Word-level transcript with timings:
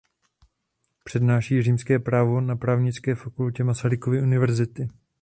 Přednáší 1.03 1.61
římské 1.61 1.99
právo 1.99 2.41
na 2.41 2.55
Právnické 2.55 3.15
fakultě 3.15 3.63
Masarykovy 3.63 4.21
univerzity. 4.21 4.87